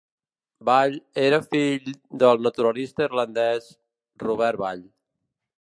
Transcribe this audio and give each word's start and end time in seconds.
Ball 0.69 0.95
era 1.23 1.39
fill 1.51 1.93
del 2.25 2.43
naturalista 2.47 3.07
irlandès 3.09 3.71
Robert 4.29 4.65
Ball. 4.67 4.87